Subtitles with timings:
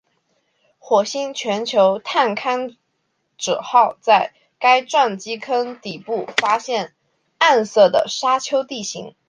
[0.79, 2.75] 火星全球探勘
[3.37, 6.95] 者号在该撞击坑底部发现
[7.37, 9.13] 暗色的沙丘地形。